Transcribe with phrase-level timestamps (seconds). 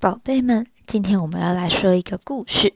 [0.00, 2.72] 宝贝们，今天我们要来说一个故事。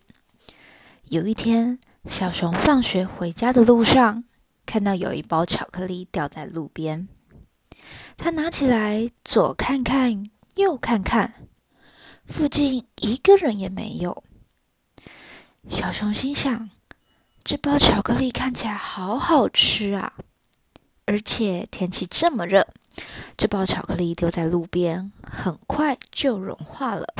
[1.08, 4.24] 有一天，小熊放学回家的路上，
[4.66, 7.08] 看到有一包巧克力掉在路边。
[8.18, 11.48] 他拿起来左看看，右看看，
[12.26, 14.22] 附近一个人也没有。
[15.70, 16.68] 小熊心想：
[17.42, 20.12] 这包巧克力看起来好好吃啊！
[21.06, 22.66] 而且天气这么热。
[23.36, 27.14] 这包巧克力丢在路边，很快就融化了。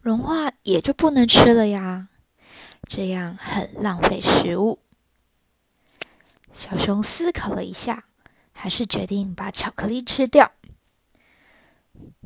[0.00, 2.08] 融化也就不能吃了呀，
[2.88, 4.78] 这样很浪费食物。
[6.52, 8.04] 小熊思考了一下，
[8.52, 10.52] 还是决定把巧克力吃掉。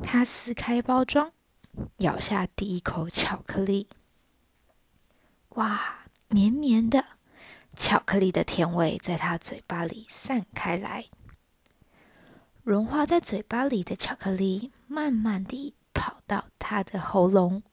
[0.03, 1.33] 他撕开包装，
[1.97, 3.87] 咬下第一口巧克力，
[5.49, 7.05] 哇，绵绵的，
[7.75, 11.05] 巧克力的甜味在他嘴巴里散开来。
[12.63, 17.63] 融化在嘴巴里的巧克力，慢慢地跑到他的喉咙。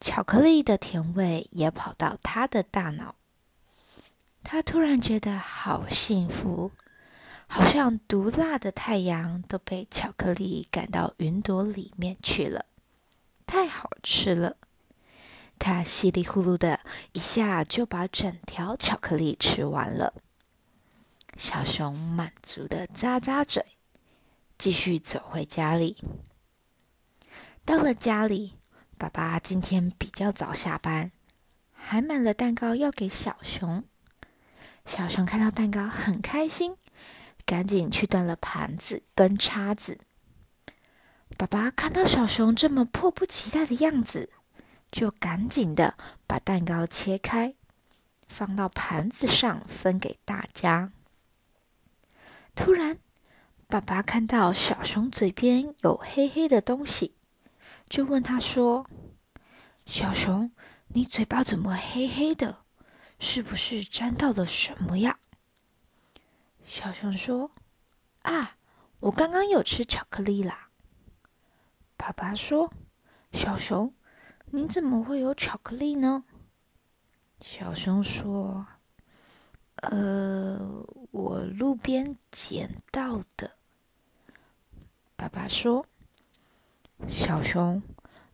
[0.00, 3.16] 巧克力的甜味也跑到他的大脑。
[4.42, 6.70] 他突然觉得好幸福，
[7.46, 12.64] 好像毒辣的太阳都被巧克力赶到云朵里面去了。
[13.44, 14.56] 太好吃了！
[15.58, 16.80] 他稀里呼噜的
[17.12, 20.14] 一下就把整条巧克力吃完了。
[21.38, 23.64] 小熊满足的咂咂嘴，
[24.58, 26.02] 继续走回家里。
[27.64, 28.56] 到了家里，
[28.98, 31.12] 爸爸今天比较早下班，
[31.72, 33.84] 还买了蛋糕要给小熊。
[34.84, 36.76] 小熊看到蛋糕很开心，
[37.46, 40.00] 赶紧去端了盘子跟叉子。
[41.36, 44.30] 爸爸看到小熊这么迫不及待的样子，
[44.90, 47.54] 就赶紧的把蛋糕切开，
[48.26, 50.90] 放到盘子上分给大家。
[52.58, 52.98] 突然，
[53.68, 57.14] 爸爸看到小熊嘴边有黑黑的东西，
[57.88, 58.84] 就问他说
[59.86, 60.50] ：“小熊，
[60.88, 62.64] 你嘴巴怎么黑黑的？
[63.20, 65.20] 是不是沾到了什么呀？”
[66.66, 67.52] 小熊说
[68.22, 68.56] ：“啊，
[68.98, 70.70] 我刚刚有吃巧克力啦。”
[71.96, 72.72] 爸爸说
[73.32, 73.94] ：“小熊，
[74.46, 76.24] 你怎么会有巧克力呢？”
[77.40, 78.66] 小熊说。
[79.80, 83.52] 呃，我路边捡到的。
[85.14, 85.86] 爸爸说
[87.08, 87.82] ：“小熊，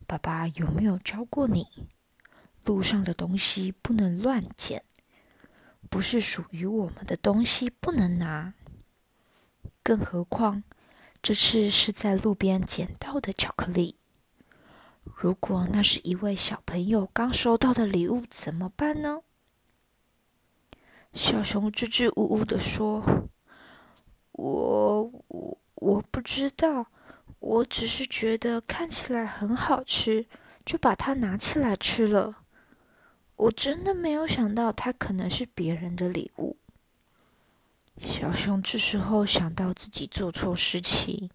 [0.06, 1.66] 爸爸有没有教过你，
[2.64, 4.84] 路上的东西不能乱捡，
[5.90, 8.54] 不是属于我们的东西不能拿。
[9.82, 10.64] 更何况，
[11.20, 13.96] 这次是在路边捡到的巧克力，
[15.14, 19.20] 如果那是一位小朋友刚收到的礼物，怎么办呢？”
[21.14, 23.28] 小熊支支吾吾的说
[24.32, 26.88] ：“我我我不知道，
[27.38, 30.26] 我只是觉得看起来很好吃，
[30.66, 32.38] 就把它拿起来吃了。
[33.36, 36.56] 我真的没有想到它可能是别人的礼物。”
[37.96, 41.30] 小熊这时候想到自己做错事情，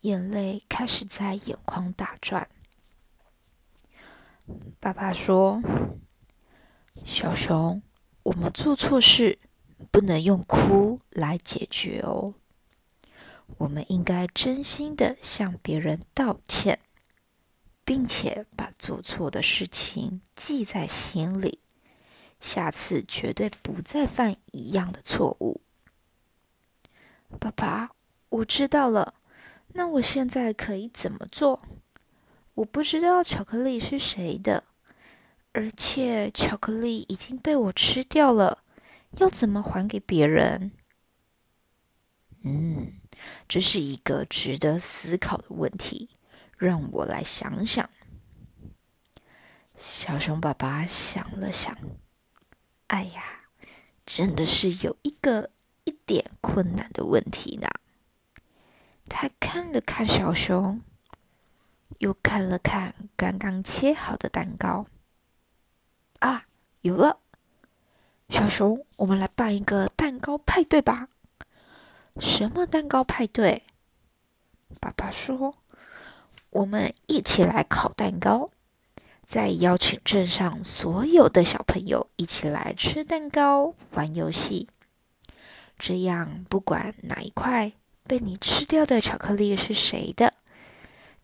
[0.00, 2.48] 眼泪开始在眼眶打转。
[4.80, 5.62] 爸爸说
[7.04, 7.82] ：“小熊。”
[8.24, 9.38] 我们做错事，
[9.90, 12.34] 不能用哭来解决哦。
[13.58, 16.80] 我们应该真心的向别人道歉，
[17.84, 21.58] 并且把做错的事情记在心里，
[22.40, 25.60] 下次绝对不再犯一样的错误。
[27.38, 27.90] 爸爸，
[28.30, 29.14] 我知道了。
[29.74, 31.60] 那我现在可以怎么做？
[32.54, 34.64] 我不知道巧克力是谁的。
[35.54, 38.64] 而且巧克力已经被我吃掉了，
[39.18, 40.72] 要怎么还给别人？
[42.42, 42.94] 嗯，
[43.46, 46.10] 这是一个值得思考的问题，
[46.58, 47.88] 让我来想想。
[49.76, 51.76] 小熊爸爸想了想，
[52.88, 53.22] 哎呀，
[54.04, 55.50] 真的是有一个
[55.84, 57.68] 一点困难的问题呢。
[59.08, 60.82] 他看了看小熊，
[61.98, 64.86] 又看了看刚刚切好的蛋糕。
[66.84, 67.16] 有了，
[68.28, 71.08] 小熊，我们来办一个蛋糕派对吧。
[72.20, 73.62] 什么蛋糕派对？
[74.82, 75.54] 爸爸说，
[76.50, 78.50] 我们一起来烤蛋糕，
[79.26, 84.68] 再邀请镇上所有的小朋友一起来吃蛋糕、玩游戏。
[85.78, 87.72] 这样，不管哪一块
[88.02, 90.34] 被你吃掉的巧克力是谁的，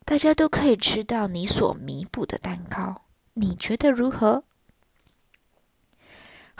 [0.05, 3.03] 大家都可以吃到你所弥补的蛋糕。
[3.35, 4.43] 你觉得如何？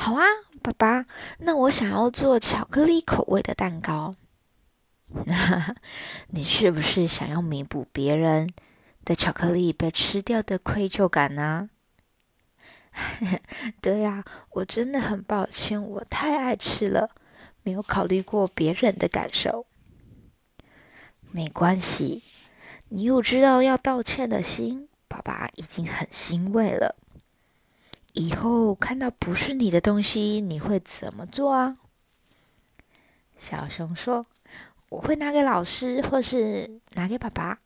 [0.04, 0.26] 好啊，
[0.64, 1.06] 爸爸，
[1.38, 4.16] 那我想要做巧克力口味的蛋糕。
[6.30, 8.50] 你是不是想要弥补别人
[9.06, 11.70] 的巧克力被吃掉的愧疚感呢？
[13.80, 17.12] 对呀，我真的很抱歉，我太爱吃了，
[17.62, 19.68] 没有考虑过别人的感受。
[21.30, 22.24] 没关系，
[22.90, 26.96] 你有知道要道歉的心，爸爸已经很欣慰了。
[28.14, 31.76] 以后看到不是你的东西，你会怎么做啊？
[33.38, 34.26] 小熊说
[34.90, 37.60] ：“我会拿给老师，或是拿给爸爸。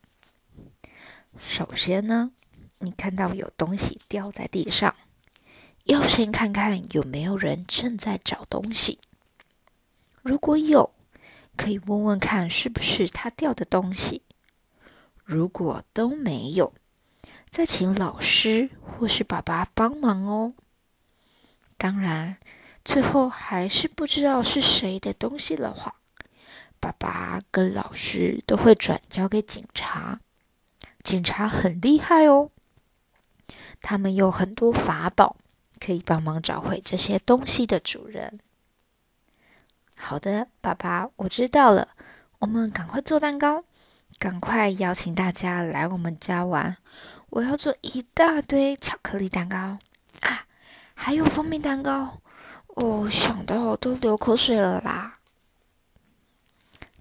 [1.38, 2.32] 首先呢，
[2.78, 4.94] 你看到有东西掉在地上。”
[5.84, 8.98] 要先看看有没有人正在找东西。
[10.20, 10.92] 如果有，
[11.56, 14.22] 可以问问看是不是他掉的东西。
[15.22, 16.74] 如果都没有，
[17.56, 20.52] 再请老师或是爸爸帮忙哦。
[21.78, 22.36] 当然，
[22.84, 25.94] 最后还是不知道是谁的东西的话，
[26.78, 30.20] 爸爸跟老师都会转交给警察。
[31.02, 32.50] 警察很厉害哦，
[33.80, 35.38] 他们有很多法宝。
[35.80, 38.38] 可以帮忙找回这些东西的主人。
[39.96, 41.88] 好的，爸爸，我知道了。
[42.40, 43.64] 我们赶快做蛋糕，
[44.18, 46.76] 赶快邀请大家来我们家玩。
[47.30, 49.56] 我要做一大堆巧克力蛋糕
[50.20, 50.46] 啊，
[50.94, 52.20] 还有蜂蜜蛋糕。
[52.68, 55.18] 哦，想到都流口水了啦。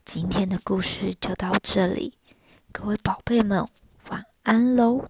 [0.04, 2.18] 今天的故事就到这里，
[2.72, 3.68] 各位宝贝们，
[4.10, 5.10] 晚安喽。